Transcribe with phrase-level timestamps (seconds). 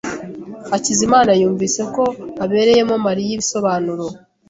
[0.71, 2.03] Hakizimana yumvise ko
[2.43, 4.05] abereyemo Mariya ibisobanuro.